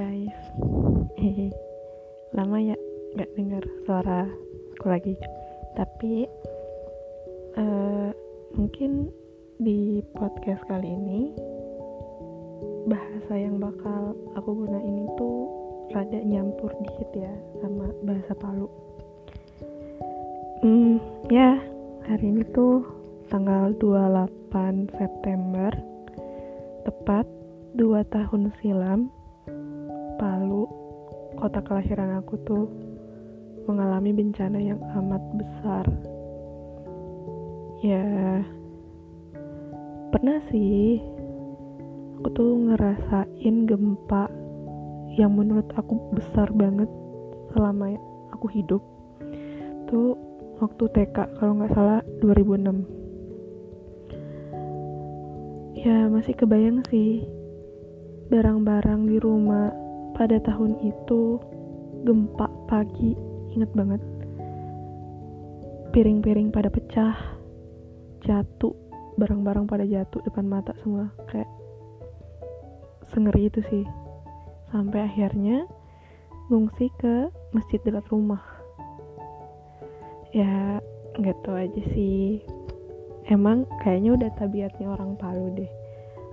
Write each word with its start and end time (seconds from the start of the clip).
guys. 0.00 0.40
Hehe. 1.20 1.52
Lama 2.32 2.56
ya 2.56 2.76
gak 3.20 3.28
dengar 3.36 3.60
suara 3.84 4.24
aku 4.72 4.86
lagi. 4.88 5.14
Tapi 5.76 6.24
eh, 7.60 8.10
Mungkin 8.50 9.06
di 9.62 10.02
podcast 10.18 10.58
kali 10.66 10.90
ini 10.90 11.30
Bahasa 12.90 13.38
yang 13.38 13.62
bakal 13.62 14.18
aku 14.34 14.64
gunain 14.64 15.06
itu 15.06 15.30
Rada 15.94 16.18
nyampur 16.26 16.74
dikit 16.82 17.10
ya 17.14 17.30
Sama 17.62 17.92
bahasa 18.02 18.32
Palu. 18.34 18.66
Hmm, 20.64 20.96
ya 21.28 21.60
Hari 22.08 22.24
ini 22.24 22.42
tuh 22.50 22.82
tanggal 23.30 23.76
28 23.78 24.96
September 24.96 25.70
Tepat 26.88 27.28
dua 27.78 28.02
tahun 28.10 28.50
silam 28.58 29.19
kota 31.40 31.64
kelahiran 31.64 32.20
aku 32.20 32.36
tuh 32.44 32.68
mengalami 33.64 34.12
bencana 34.12 34.60
yang 34.60 34.76
amat 35.00 35.24
besar. 35.40 35.88
Ya, 37.80 38.44
pernah 40.12 40.36
sih 40.52 41.00
aku 42.20 42.28
tuh 42.36 42.52
ngerasain 42.68 43.56
gempa 43.64 44.28
yang 45.16 45.32
menurut 45.32 45.64
aku 45.80 45.96
besar 46.12 46.52
banget 46.52 46.92
selama 47.56 47.96
aku 48.36 48.44
hidup. 48.52 48.84
Tuh 49.88 50.20
waktu 50.60 50.92
TK 50.92 51.40
kalau 51.40 51.56
nggak 51.56 51.72
salah 51.72 52.04
2006. 52.20 52.84
Ya 55.80 56.04
masih 56.12 56.36
kebayang 56.36 56.84
sih 56.92 57.24
barang-barang 58.28 59.08
di 59.08 59.16
rumah 59.16 59.72
pada 60.14 60.36
tahun 60.42 60.78
itu 60.82 61.40
gempa 62.06 62.46
pagi 62.66 63.12
inget 63.52 63.70
banget. 63.76 64.02
Piring-piring 65.90 66.54
pada 66.54 66.70
pecah 66.70 67.16
jatuh 68.22 68.74
barang-barang 69.18 69.66
pada 69.66 69.84
jatuh 69.84 70.22
depan 70.22 70.46
mata 70.46 70.72
semua 70.80 71.10
kayak 71.28 71.50
sengeri 73.10 73.50
itu 73.50 73.60
sih. 73.68 73.84
Sampai 74.70 75.02
akhirnya 75.02 75.66
ngungsi 76.46 76.94
ke 76.98 77.26
masjid 77.50 77.82
dekat 77.82 78.06
rumah. 78.08 78.42
Ya 80.30 80.78
nggak 81.18 81.42
tahu 81.42 81.58
aja 81.58 81.82
sih. 81.90 82.38
Emang 83.26 83.66
kayaknya 83.82 84.14
udah 84.14 84.30
tabiatnya 84.38 84.86
orang 84.94 85.18
Palu 85.18 85.54
deh. 85.58 85.70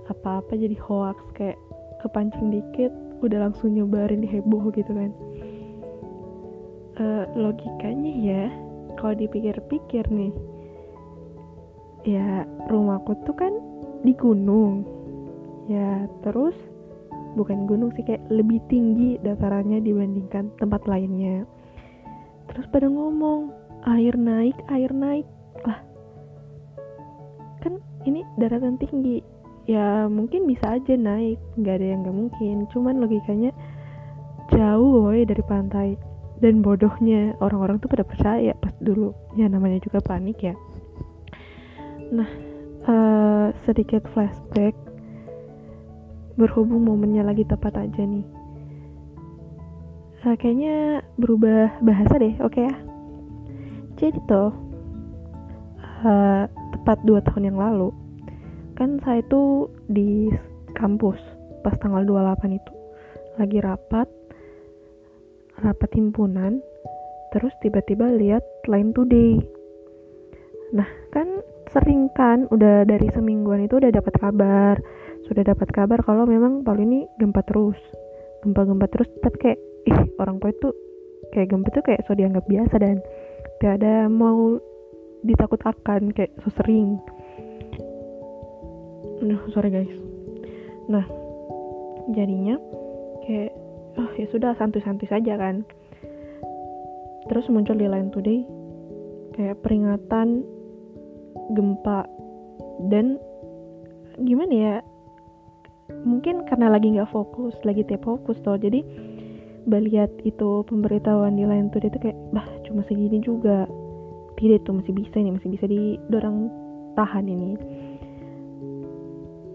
Apa-apa 0.06 0.54
jadi 0.54 0.78
hoax 0.78 1.18
kayak 1.34 1.58
kepancing 2.00 2.54
dikit 2.54 2.94
udah 3.22 3.48
langsung 3.50 3.74
nyebarin 3.74 4.22
heboh 4.22 4.70
gitu 4.74 4.92
kan. 4.94 5.10
Uh, 6.98 7.24
logikanya 7.38 8.12
ya 8.18 8.42
kalau 8.98 9.14
dipikir-pikir 9.14 10.02
nih 10.10 10.34
ya 12.02 12.42
rumahku 12.66 13.14
tuh 13.22 13.34
kan 13.34 13.54
di 14.02 14.14
gunung. 14.18 14.86
Ya 15.68 16.08
terus 16.24 16.56
bukan 17.36 17.68
gunung 17.68 17.94
sih 17.94 18.02
kayak 18.02 18.24
lebih 18.32 18.58
tinggi 18.66 19.20
datarannya 19.22 19.78
dibandingkan 19.82 20.50
tempat 20.58 20.82
lainnya. 20.88 21.46
Terus 22.50 22.66
pada 22.72 22.88
ngomong 22.88 23.52
air 23.86 24.16
naik 24.18 24.56
air 24.72 24.90
naik. 24.90 25.26
Lah 25.62 25.78
kan 27.62 27.78
ini 28.06 28.22
daratan 28.38 28.78
tinggi 28.78 29.22
ya 29.68 30.08
mungkin 30.08 30.48
bisa 30.48 30.80
aja 30.80 30.96
naik. 30.96 31.36
Nggak 31.60 31.74
ada 31.78 31.86
yang 31.86 32.00
nggak 32.02 32.16
mungkin. 32.16 32.56
Cuman 32.72 33.04
logikanya 33.04 33.52
jauh 34.50 35.04
woy 35.04 35.28
dari 35.28 35.44
pantai. 35.44 36.00
Dan 36.38 36.62
bodohnya 36.62 37.34
orang-orang 37.42 37.82
tuh 37.82 37.90
pada 37.92 38.06
percaya 38.06 38.56
pas 38.56 38.72
dulu. 38.80 39.12
Ya 39.36 39.46
namanya 39.46 39.78
juga 39.84 40.00
panik 40.00 40.40
ya. 40.40 40.56
Nah 42.08 42.30
uh, 42.88 43.46
sedikit 43.68 44.08
flashback. 44.16 44.72
Berhubung 46.40 46.88
momennya 46.88 47.26
lagi 47.26 47.44
tepat 47.44 47.76
aja 47.76 48.02
nih. 48.02 48.24
Uh, 50.24 50.34
kayaknya 50.34 51.04
berubah 51.14 51.78
bahasa 51.84 52.18
deh 52.18 52.34
oke 52.40 52.56
okay 52.56 52.66
ya? 52.66 52.74
Jadi 53.98 54.18
tuh 54.30 54.54
uh, 56.06 56.46
tepat 56.70 57.02
dua 57.02 57.18
tahun 57.26 57.50
yang 57.50 57.58
lalu 57.58 57.90
kan 58.78 59.02
saya 59.02 59.26
itu 59.26 59.66
di 59.90 60.30
kampus 60.78 61.18
pas 61.66 61.74
tanggal 61.82 62.06
28 62.06 62.54
itu. 62.54 62.72
Lagi 63.34 63.58
rapat 63.58 64.06
rapat 65.58 65.90
himpunan 65.98 66.62
terus 67.34 67.50
tiba-tiba 67.58 68.06
lihat 68.14 68.46
line 68.70 68.94
today. 68.94 69.42
Nah 70.78 70.86
kan 71.10 71.42
sering 71.74 72.08
kan 72.16 72.48
udah 72.48 72.86
dari 72.88 73.10
semingguan 73.12 73.66
itu 73.66 73.76
udah 73.76 73.92
dapat 73.92 74.14
kabar 74.16 74.80
sudah 75.28 75.44
dapat 75.44 75.68
kabar 75.68 76.00
kalau 76.00 76.24
memang 76.24 76.64
Palu 76.64 76.84
ini 76.88 77.04
gempa 77.20 77.44
terus 77.44 77.76
gempa-gempa 78.40 78.88
terus 78.88 79.08
tapi 79.20 79.36
kayak 79.36 79.60
ih 79.84 80.00
orang 80.16 80.40
tua 80.40 80.50
itu 80.54 80.68
kayak 81.36 81.52
gempa 81.52 81.68
tuh 81.76 81.84
kayak 81.84 82.00
so 82.08 82.16
dianggap 82.16 82.44
biasa 82.48 82.74
dan 82.80 82.96
tidak 83.60 83.72
ada 83.82 84.08
mau 84.08 84.56
ditakut 85.20 85.60
akan 85.60 86.14
kayak 86.16 86.32
so 86.40 86.48
sering 86.56 86.96
Aduh, 89.18 89.50
sorry 89.50 89.74
guys. 89.74 89.90
Nah, 90.86 91.02
jadinya 92.14 92.54
kayak 93.26 93.50
oh 93.98 94.10
ya 94.14 94.26
sudah 94.30 94.54
santai-santai 94.54 95.10
saja 95.10 95.34
kan. 95.34 95.66
Terus 97.26 97.50
muncul 97.50 97.74
di 97.74 97.90
Line 97.90 98.14
Today 98.14 98.46
kayak 99.34 99.58
peringatan 99.66 100.46
gempa 101.50 102.06
dan 102.86 103.18
gimana 104.22 104.54
ya? 104.54 104.76
Mungkin 106.06 106.46
karena 106.46 106.70
lagi 106.70 106.94
nggak 106.94 107.10
fokus, 107.10 107.58
lagi 107.66 107.82
tiap 107.90 108.06
fokus 108.06 108.38
tuh. 108.46 108.54
Jadi 108.54 108.86
baliat 109.66 110.14
itu 110.22 110.62
pemberitahuan 110.70 111.34
di 111.34 111.42
Line 111.42 111.74
Today 111.74 111.90
itu 111.90 111.98
kayak 111.98 112.18
bah 112.30 112.46
cuma 112.70 112.86
segini 112.86 113.18
juga. 113.18 113.66
Tidak 114.38 114.62
tuh 114.62 114.78
masih 114.78 114.94
bisa 114.94 115.18
ini, 115.18 115.34
masih 115.34 115.50
bisa 115.50 115.66
didorong 115.66 116.46
tahan 116.94 117.26
ini 117.26 117.58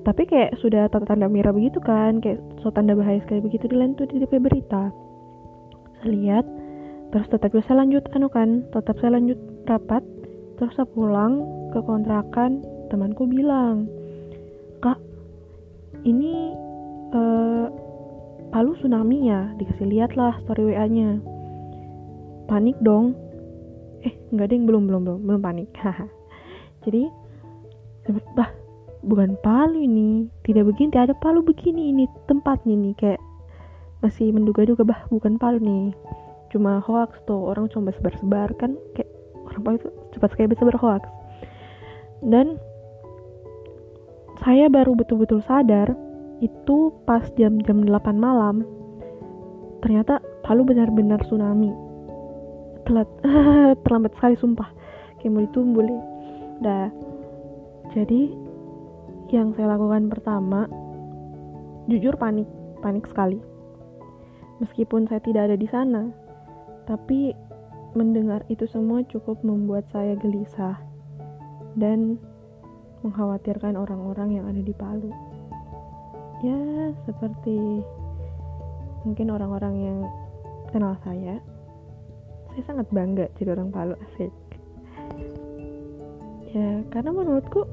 tapi 0.04 0.28
kayak 0.28 0.60
sudah 0.60 0.92
tanda 0.92 1.32
merah 1.32 1.56
begitu 1.56 1.80
kan 1.80 2.20
kayak 2.20 2.40
so 2.60 2.72
tanda 2.76 2.92
bahaya 2.96 3.24
sekali 3.24 3.40
begitu 3.40 3.72
di 3.72 3.76
lain 3.80 3.96
tuh 3.96 4.08
di 4.08 4.20
DP 4.20 4.40
berita. 4.44 4.92
Saya 6.00 6.12
lihat 6.12 6.46
terus 7.16 7.28
tetap 7.32 7.56
saya 7.56 7.84
lanjut 7.84 8.04
anu 8.12 8.28
kan 8.28 8.68
tetap 8.76 9.00
saya 9.00 9.16
lanjut 9.16 9.40
rapat 9.68 10.04
terus 10.60 10.76
saya 10.76 10.90
pulang 10.92 11.46
ke 11.72 11.80
kontrakan 11.86 12.60
temanku 12.92 13.26
bilang 13.30 13.88
kak 14.84 15.00
ini 16.04 16.52
uh, 17.16 17.72
Palu 18.54 18.78
tsunami 18.78 19.34
ya? 19.34 19.50
Dikasih 19.58 19.90
lihat 19.90 20.14
lah 20.14 20.38
story 20.46 20.78
WA 20.78 20.86
nya 20.86 21.18
panik 22.46 22.78
dong. 22.86 23.18
Eh 24.06 24.14
nggak 24.30 24.46
ada 24.46 24.54
yang 24.54 24.66
belum 24.70 24.84
belum 24.86 25.02
belum 25.10 25.20
belum 25.26 25.42
panik. 25.42 25.74
Jadi 26.86 27.10
bah 28.38 28.54
bukan 29.04 29.36
Palu 29.44 29.84
ini 29.84 30.32
tidak 30.48 30.72
begini 30.72 30.96
ada 30.96 31.16
Palu 31.20 31.44
begini 31.44 31.92
ini 31.92 32.08
tempatnya 32.26 32.76
nih 32.76 32.96
kayak 32.96 33.22
masih 34.00 34.32
menduga-duga 34.32 34.84
bah 34.84 35.02
bukan 35.12 35.36
Palu 35.36 35.60
nih. 35.60 35.92
Cuma 36.52 36.80
hoax 36.80 37.20
tuh 37.28 37.52
orang 37.52 37.68
cuma 37.72 37.92
sebar-sebar 37.96 38.56
kan 38.56 38.80
kayak 38.96 39.12
orang 39.48 39.62
Palu 39.62 39.76
itu 39.80 39.90
cepat 40.16 40.30
sekali 40.34 40.56
bisa 40.56 40.64
berhoax 40.64 41.04
dan 42.24 42.56
saya 44.44 44.72
baru 44.72 44.96
betul-betul 44.96 45.44
sadar 45.44 45.92
itu 46.40 46.92
pas 47.08 47.24
jam-jam 47.36 47.84
8 47.84 48.16
malam 48.16 48.64
ternyata 49.84 50.24
Palu 50.44 50.64
benar-benar 50.68 51.24
tsunami. 51.24 51.72
Telat 52.84 53.08
terlambat 53.88 54.12
sekali 54.20 54.36
sumpah. 54.36 54.68
Kayak 55.20 55.32
mau 55.32 55.44
ditumbul 55.44 55.88
ya 55.88 56.02
dah. 56.60 56.88
Jadi 57.96 58.43
yang 59.34 59.58
saya 59.58 59.74
lakukan 59.74 60.14
pertama, 60.14 60.70
jujur 61.90 62.14
panik, 62.22 62.46
panik 62.86 63.10
sekali. 63.10 63.42
Meskipun 64.62 65.10
saya 65.10 65.18
tidak 65.26 65.50
ada 65.50 65.58
di 65.58 65.66
sana, 65.66 66.14
tapi 66.86 67.34
mendengar 67.98 68.46
itu 68.54 68.70
semua 68.70 69.02
cukup 69.10 69.42
membuat 69.42 69.90
saya 69.90 70.14
gelisah 70.22 70.78
dan 71.74 72.22
mengkhawatirkan 73.02 73.74
orang-orang 73.74 74.38
yang 74.38 74.46
ada 74.46 74.62
di 74.62 74.74
Palu. 74.78 75.10
Ya, 76.46 76.94
seperti 77.10 77.82
mungkin 79.02 79.34
orang-orang 79.34 79.76
yang 79.82 80.00
kenal 80.70 80.94
saya, 81.02 81.42
saya 82.54 82.64
sangat 82.70 82.86
bangga 82.94 83.34
jadi 83.42 83.58
orang 83.58 83.74
Palu 83.74 83.98
asik. 83.98 84.34
Ya, 86.54 86.86
karena 86.94 87.10
menurutku 87.10 87.66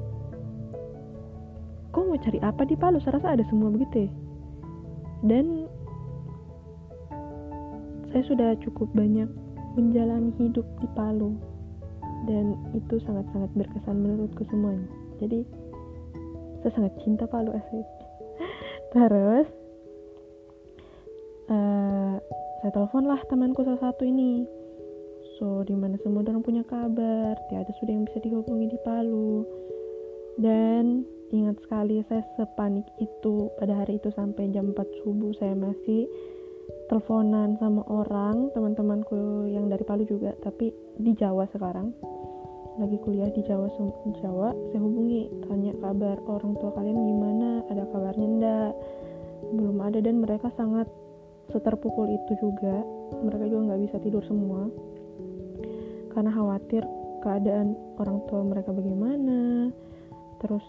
kok 1.91 2.07
mau 2.07 2.19
cari 2.19 2.39
apa 2.43 2.63
di 2.67 2.75
Palu? 2.79 3.03
Saya 3.03 3.19
rasa 3.19 3.35
ada 3.35 3.45
semua 3.51 3.71
begitu 3.71 4.07
ya. 4.07 4.11
Dan 5.27 5.67
saya 8.11 8.23
sudah 8.27 8.57
cukup 8.63 8.91
banyak 8.95 9.29
menjalani 9.79 10.31
hidup 10.39 10.67
di 10.79 10.89
Palu. 10.95 11.35
Dan 12.29 12.59
itu 12.77 13.01
sangat-sangat 13.03 13.51
berkesan 13.57 13.97
menurutku 13.97 14.43
semuanya. 14.49 14.87
Jadi 15.19 15.45
saya 16.61 16.73
sangat 16.77 16.93
cinta 17.01 17.25
Palu 17.25 17.57
asik 17.57 17.87
terus 18.95 19.49
uh, 21.49 22.17
saya 22.61 22.73
telepon 22.77 23.09
lah 23.09 23.21
temanku 23.33 23.65
salah 23.65 23.81
satu 23.81 24.05
ini. 24.05 24.45
So 25.41 25.65
di 25.65 25.73
mana 25.73 25.97
semua 26.05 26.21
orang 26.21 26.45
punya 26.45 26.61
kabar 26.69 27.33
tiada 27.49 27.73
sudah 27.81 27.93
yang 27.97 28.05
bisa 28.05 28.21
dihubungi 28.21 28.69
di 28.69 28.79
Palu. 28.85 29.49
Dan 30.37 31.05
ingat 31.31 31.57
sekali 31.63 32.03
saya 32.11 32.27
sepanik 32.35 32.87
itu 32.99 33.51
pada 33.59 33.75
hari 33.75 34.03
itu 34.03 34.11
sampai 34.15 34.51
jam 34.51 34.75
4 34.75 35.03
subuh. 35.03 35.31
Saya 35.39 35.55
masih 35.55 36.11
teleponan 36.91 37.55
sama 37.63 37.87
orang 37.87 38.51
teman-temanku 38.55 39.47
yang 39.51 39.71
dari 39.71 39.83
Palu 39.87 40.07
juga 40.07 40.35
tapi 40.43 40.75
di 40.99 41.15
Jawa 41.15 41.47
sekarang. 41.55 41.95
Lagi 42.79 42.97
kuliah 43.03 43.31
di 43.31 43.43
Jawa 43.47 43.71
Jawa 44.23 44.55
saya 44.73 44.81
hubungi 44.81 45.27
tanya 45.47 45.75
kabar 45.79 46.17
orang 46.27 46.55
tua 46.59 46.71
kalian 46.75 46.99
gimana 46.99 47.49
ada 47.71 47.85
kabarnya 47.91 48.27
ndak? 48.27 48.73
Belum 49.55 49.79
ada 49.83 49.99
dan 49.99 50.23
mereka 50.23 50.51
sangat 50.55 50.87
seterpukul 51.51 52.11
itu 52.11 52.33
juga. 52.39 52.83
Mereka 53.23 53.45
juga 53.51 53.75
nggak 53.75 53.83
bisa 53.91 53.97
tidur 54.03 54.23
semua. 54.27 54.71
Karena 56.11 56.31
khawatir 56.35 56.83
keadaan 57.21 57.77
orang 58.01 58.19
tua 58.27 58.41
mereka 58.43 58.73
bagaimana 58.73 59.69
terus 60.41 60.65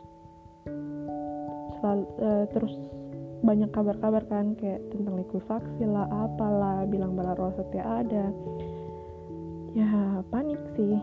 selalu 1.81 2.06
uh, 2.22 2.46
terus 2.54 2.74
banyak 3.42 3.74
kabar-kabar 3.74 4.22
kan 4.30 4.54
kayak 4.54 4.86
tentang 4.94 5.18
likuifaksi 5.18 5.81
lah 5.90 6.06
apalah 6.06 6.86
bilang 6.86 7.18
bala 7.18 7.34
rosa 7.34 7.66
ada. 7.74 8.30
Ya 9.74 10.22
panik 10.30 10.62
sih. 10.78 10.96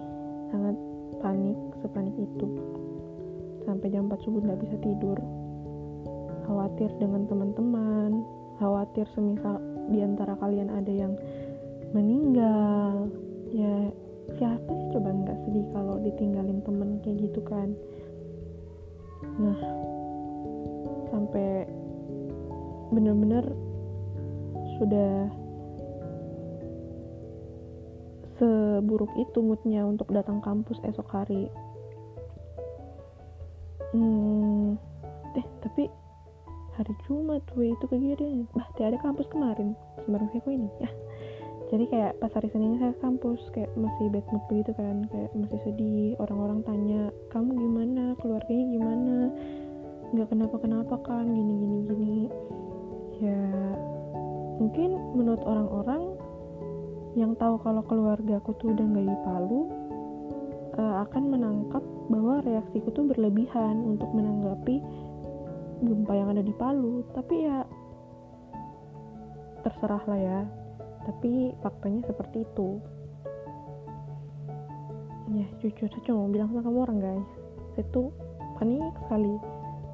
Sangat 0.54 0.76
panik 1.18 1.58
sepanik 1.82 2.14
itu. 2.14 2.46
Sampai 3.66 3.90
jam 3.90 4.06
4 4.06 4.22
subuh 4.22 4.38
nggak 4.38 4.62
bisa 4.62 4.76
tidur. 4.80 5.18
Khawatir 6.46 6.88
dengan 7.02 7.26
teman-teman. 7.26 8.22
Khawatir 8.62 9.04
semisal 9.18 9.58
di 9.90 9.98
antara 10.00 10.38
kalian 10.38 10.70
ada 10.70 10.92
yang 10.94 11.18
meninggal. 11.90 13.10
Ya 13.50 13.90
siapa 14.38 14.68
sih 14.68 14.88
coba 14.94 15.10
nggak 15.10 15.38
sedih 15.48 15.66
kalau 15.74 15.96
ditinggalin 16.04 16.60
temen 16.62 17.00
kayak 17.00 17.16
gitu 17.24 17.40
kan 17.48 17.72
nah 19.38 19.58
sampai 21.14 21.64
bener-bener 22.90 23.44
sudah 24.78 25.30
seburuk 28.38 29.10
itu 29.18 29.38
moodnya 29.42 29.82
untuk 29.82 30.06
datang 30.14 30.38
kampus 30.38 30.78
esok 30.86 31.10
hari. 31.10 31.50
Hmm, 33.90 34.78
eh 35.34 35.46
tapi 35.64 35.90
hari 36.78 36.94
Jumat 37.06 37.42
gue 37.58 37.74
itu 37.74 37.84
kejadian 37.90 38.46
bah 38.54 38.68
tidak 38.78 38.94
ada 38.94 38.98
kampus 39.02 39.26
kemarin 39.34 39.74
sembarang 40.06 40.30
saya 40.30 40.54
ini 40.54 40.70
ya 40.78 40.90
jadi 41.68 41.84
kayak 41.92 42.12
pas 42.16 42.32
hari 42.32 42.48
Senin 42.48 42.80
saya 42.80 42.96
kampus 43.04 43.44
kayak 43.52 43.68
masih 43.76 44.08
bad 44.08 44.24
mood 44.32 44.44
begitu 44.48 44.72
kan 44.72 45.04
kayak 45.12 45.30
masih 45.36 45.60
sedih 45.68 46.16
orang-orang 46.16 46.64
tanya 46.64 47.12
kamu 47.28 47.50
gimana? 47.60 48.04
Keluarganya 48.24 48.64
gimana? 48.72 49.16
Nggak 50.16 50.28
kenapa 50.32 50.56
kenapa 50.64 50.94
kan? 51.04 51.28
Gini 51.28 51.52
gini 51.60 51.78
gini. 51.84 52.16
Ya 53.20 53.44
mungkin 54.56 54.90
menurut 55.12 55.44
orang-orang 55.44 56.02
yang 57.20 57.36
tahu 57.36 57.60
kalau 57.60 57.84
keluarga 57.84 58.40
aku 58.40 58.56
tuh 58.56 58.72
udah 58.72 58.84
nggak 58.88 59.04
di 59.04 59.16
Palu 59.28 59.60
uh, 60.80 61.04
akan 61.04 61.22
menangkap 61.28 61.84
bahwa 62.08 62.40
reaksiku 62.48 62.96
tuh 62.96 63.04
berlebihan 63.12 63.76
untuk 63.84 64.08
menanggapi 64.16 64.80
gempa 65.84 66.12
yang 66.16 66.32
ada 66.32 66.40
di 66.40 66.54
Palu. 66.56 67.04
Tapi 67.12 67.44
ya 67.44 67.60
terserah 69.68 70.04
lah 70.08 70.16
ya 70.16 70.40
tapi 71.04 71.52
faktanya 71.60 72.02
seperti 72.08 72.42
itu. 72.46 72.80
Ya 75.28 75.46
jujur 75.60 75.86
saya 75.92 76.02
cuma 76.08 76.32
bilang 76.32 76.48
sama 76.50 76.64
kamu 76.64 76.78
orang 76.88 76.98
guys. 76.98 77.28
Saya 77.76 77.84
tuh 77.92 78.08
panik 78.56 78.94
sekali. 79.06 79.34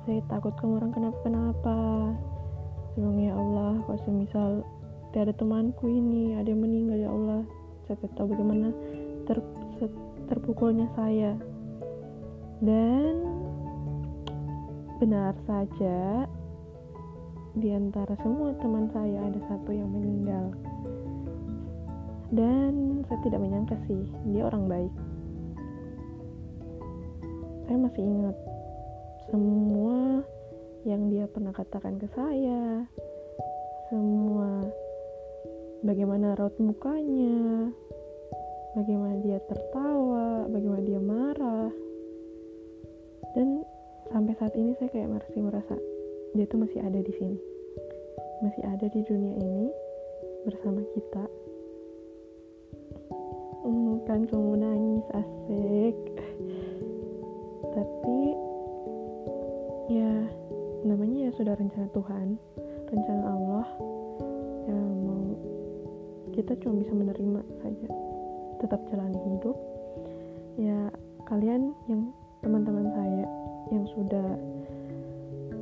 Saya 0.04 0.20
takut 0.28 0.54
kamu 0.60 0.72
orang 0.78 0.92
kenapa-kenapa 0.92 1.76
Semoga 2.94 3.26
ya 3.26 3.34
Allah 3.34 3.72
kalau 3.90 4.00
semisal 4.06 4.50
tiada 5.10 5.34
temanku 5.34 5.90
ini 5.90 6.38
ada 6.38 6.46
yang 6.46 6.62
meninggal 6.62 6.98
ya 7.00 7.10
Allah. 7.10 7.42
Saya 7.84 7.98
tidak 7.98 8.12
tahu 8.14 8.26
bagaimana 8.30 8.70
ter, 9.26 9.42
terpukulnya 10.30 10.86
saya. 10.94 11.34
Dan 12.62 13.44
Benar 14.94 15.34
saja, 15.42 16.22
di 17.58 17.68
antara 17.74 18.14
semua 18.22 18.54
teman 18.62 18.86
saya 18.94 19.26
ada 19.26 19.40
satu 19.50 19.74
yang 19.74 19.90
meninggal. 19.90 20.54
Dan 22.34 23.06
saya 23.06 23.19
tidak 23.22 23.38
menyangka 23.38 23.78
sih, 23.86 24.02
dia 24.34 24.42
orang 24.42 24.66
baik. 24.66 24.94
Saya 27.64 27.78
masih 27.78 28.02
ingat 28.02 28.36
semua 29.31 30.26
yang 30.84 31.08
dia 31.08 31.25
pernah 31.31 31.54
katakan 31.54 31.96
ke 31.96 32.10
saya, 32.12 32.84
semua 33.88 34.66
bagaimana 35.86 36.34
raut 36.34 36.58
mukanya, 36.58 37.70
bagaimana 38.76 39.16
dia 39.22 39.38
tertawa, 39.48 40.44
bagaimana 40.50 40.82
dia 40.84 41.00
marah, 41.00 41.72
dan 43.34 43.66
sampai 44.14 44.32
saat 44.38 44.54
ini 44.54 44.78
saya 44.78 44.90
kayak 44.94 45.10
masih 45.10 45.40
merasa 45.42 45.75
dia 46.38 46.46
tuh 46.46 46.62
masih 46.62 46.78
ada 46.82 47.00
di 47.02 47.12
sini 47.19 47.38
masih 48.42 48.62
ada 48.66 48.87
di 48.90 49.00
dunia 49.06 49.34
ini 49.42 49.69
bersama 50.46 50.82
kita 50.94 51.25
hmm, 53.64 54.05
kan 54.05 54.28
nangis 54.28 55.06
asik. 55.16 55.96
Tapi 57.75 58.21
ya 59.90 60.12
namanya 60.85 61.28
ya 61.28 61.30
sudah 61.35 61.56
rencana 61.56 61.88
Tuhan 61.92 62.37
rencana 62.88 63.25
Allah 63.25 63.66
ya 64.68 64.78
mau 64.78 65.25
kita 66.37 66.56
cuma 66.61 66.80
bisa 66.80 66.92
menerima 66.92 67.40
saja 67.64 67.88
tetap 68.61 68.80
jalani 68.92 69.18
hidup. 69.18 69.56
Ya 70.61 70.92
kalian 71.26 71.75
yang 71.88 72.14
teman-teman 72.44 72.92
saya 72.92 73.26
yang 73.73 73.85
sudah 73.97 74.28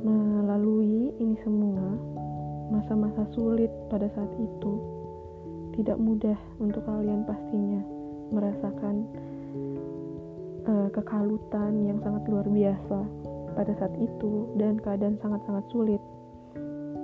melalui 0.03 1.15
ini 1.15 1.39
semua, 1.41 1.95
masa-masa 2.67 3.23
sulit 3.31 3.71
pada 3.87 4.11
saat 4.11 4.29
itu 4.35 4.73
tidak 5.73 5.97
mudah 5.97 6.37
untuk 6.61 6.85
kalian 6.85 7.25
pastinya 7.25 7.81
merasakan 8.33 9.05
uh, 10.65 10.89
kekalutan 10.93 11.85
yang 11.85 11.99
sangat 12.01 12.23
luar 12.29 12.47
biasa 12.49 12.99
pada 13.53 13.71
saat 13.77 13.93
itu 14.01 14.49
dan 14.57 14.81
keadaan 14.81 15.17
sangat-sangat 15.21 15.65
sulit. 15.69 16.01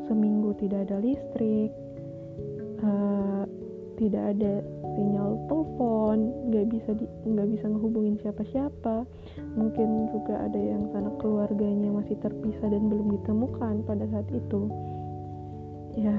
Seminggu 0.09 0.57
tidak 0.57 0.89
ada 0.89 0.97
listrik, 1.05 1.69
uh, 2.81 3.45
tidak 4.01 4.33
ada 4.33 4.65
sinyal 4.95 5.37
telepon 5.47 6.17
nggak 6.49 6.65
bisa 6.71 6.91
nggak 7.23 7.47
bisa 7.55 7.65
ngehubungin 7.71 8.15
siapa-siapa 8.19 9.05
mungkin 9.55 10.11
juga 10.11 10.43
ada 10.43 10.59
yang 10.59 10.87
sanak 10.91 11.15
keluarganya 11.21 11.93
masih 11.93 12.15
terpisah 12.19 12.67
dan 12.67 12.89
belum 12.89 13.15
ditemukan 13.19 13.85
pada 13.85 14.05
saat 14.11 14.27
itu 14.33 14.61
ya 15.99 16.15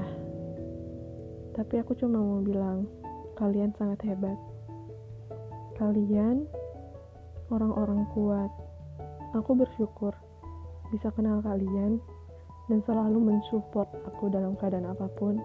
tapi 1.60 1.76
aku 1.76 1.92
cuma 2.00 2.16
mau 2.16 2.40
bilang 2.40 2.88
kalian 3.36 3.68
sangat 3.76 4.00
hebat. 4.08 4.40
Kalian 5.76 6.48
orang-orang 7.52 8.08
kuat. 8.16 8.48
Aku 9.36 9.52
bersyukur 9.52 10.16
bisa 10.88 11.12
kenal 11.12 11.44
kalian 11.44 12.00
dan 12.72 12.80
selalu 12.88 13.20
mensupport 13.20 13.92
aku 14.08 14.32
dalam 14.32 14.56
keadaan 14.56 14.88
apa 14.88 15.04
pun 15.20 15.36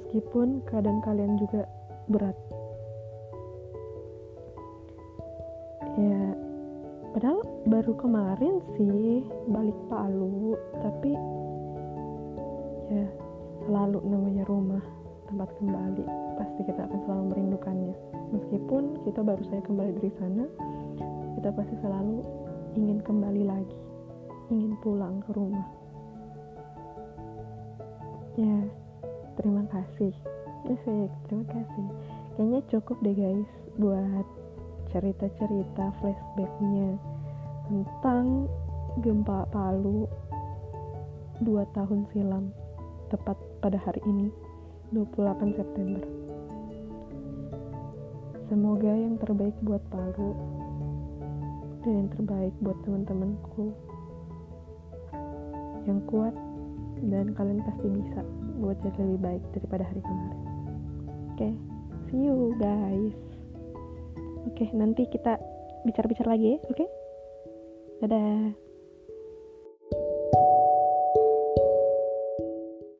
meskipun 0.00 0.64
keadaan 0.64 1.04
kalian 1.04 1.36
juga 1.36 1.68
berat. 2.08 2.36
Ya 6.00 6.32
padahal 7.12 7.44
baru 7.68 7.92
kemarin 8.00 8.64
sih 8.80 9.28
balik 9.44 9.76
Palu 9.92 10.56
tapi 10.80 11.12
selalu 13.84 14.16
namanya 14.16 14.48
rumah 14.48 14.80
tempat 15.28 15.52
kembali 15.60 16.08
pasti 16.40 16.60
kita 16.64 16.88
akan 16.88 17.00
selalu 17.04 17.24
merindukannya. 17.36 17.92
Meskipun 18.32 19.04
kita 19.04 19.20
baru 19.20 19.44
saya 19.52 19.60
kembali 19.60 19.92
dari 20.00 20.12
sana 20.16 20.44
kita 21.36 21.52
pasti 21.52 21.76
selalu 21.84 22.24
ingin 22.80 23.04
kembali 23.04 23.44
lagi 23.44 23.76
ingin 24.48 24.72
pulang 24.80 25.20
ke 25.28 25.36
rumah. 25.36 25.68
Ya 28.40 28.56
Terima 29.36 29.68
kasih. 29.68 30.16
Asik, 30.64 31.12
terima 31.28 31.44
kasih. 31.52 31.86
Kayaknya 32.40 32.60
cukup 32.72 32.96
deh 33.04 33.12
guys 33.12 33.50
buat 33.76 34.26
cerita-cerita 34.96 35.92
flashbacknya 36.00 36.96
tentang 37.68 38.48
gempa 39.04 39.44
Palu 39.52 40.08
dua 41.44 41.68
tahun 41.76 42.08
silam 42.16 42.63
tepat 43.14 43.38
pada 43.62 43.78
hari 43.78 44.02
ini 44.10 44.26
28 44.90 45.54
September. 45.54 46.02
Semoga 48.50 48.90
yang 48.90 49.14
terbaik 49.22 49.54
buat 49.62 49.80
Palu 49.86 50.34
dan 51.86 51.92
yang 51.94 52.10
terbaik 52.18 52.54
buat 52.58 52.78
teman-temanku. 52.82 53.70
Yang 55.86 56.00
kuat 56.10 56.34
dan 57.06 57.30
kalian 57.38 57.62
pasti 57.62 57.86
bisa 57.86 58.20
buat 58.58 58.76
jadi 58.82 58.98
lebih 58.98 59.20
baik 59.22 59.42
daripada 59.54 59.86
hari 59.86 60.02
kemarin. 60.02 60.38
Oke 61.30 61.38
okay, 61.38 61.52
see 62.10 62.26
you 62.26 62.50
guys. 62.58 63.14
Oke 64.50 64.66
okay, 64.66 64.68
nanti 64.74 65.06
kita 65.06 65.38
bicara-bicara 65.86 66.34
lagi 66.34 66.58
ya 66.58 66.58
oke? 66.66 66.74
Okay? 66.82 66.88
dadah 68.02 68.63